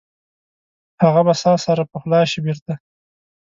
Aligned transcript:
هغه 1.03 1.21
به 1.27 1.33
ساه 1.41 1.57
سره 1.65 1.83
پخلا 1.91 2.19
شي 2.31 2.39
بیرته؟ 2.45 2.73